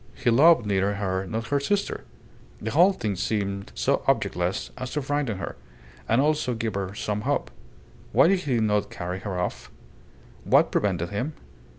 [0.15, 2.05] He loved neither her nor her sister.
[2.59, 5.57] The whole thing seemed so objectless as to frighten her,
[6.09, 7.51] and also give her some hope.
[8.11, 9.69] Why did he not carry her off?
[10.43, 11.33] What prevented him?